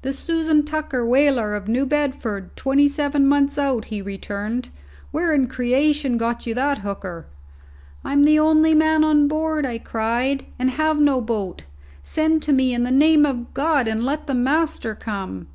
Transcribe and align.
"The 0.00 0.14
Susan 0.14 0.64
Tucker, 0.64 1.04
whaler, 1.06 1.54
of 1.54 1.68
New 1.68 1.84
Bedford, 1.84 2.56
twenty 2.56 2.88
seven 2.88 3.26
months 3.26 3.58
out," 3.58 3.84
he 3.92 4.00
returned. 4.00 4.70
"Where 5.10 5.34
in 5.34 5.48
creation 5.48 6.16
got 6.16 6.46
you 6.46 6.54
that 6.54 6.78
hooker?" 6.78 7.26
"I'm 8.02 8.24
the 8.24 8.38
only 8.38 8.72
man 8.72 9.04
aboard," 9.04 9.66
I 9.66 9.76
cried, 9.76 10.46
"and 10.58 10.70
have 10.70 10.98
no 10.98 11.20
boat. 11.20 11.64
Send 12.02 12.40
to 12.44 12.54
me, 12.54 12.72
in 12.72 12.84
the 12.84 12.90
name 12.90 13.26
of 13.26 13.52
God, 13.52 13.86
and 13.86 14.02
let 14.02 14.26
the 14.26 14.34
master 14.34 14.94
come!" 14.94 15.46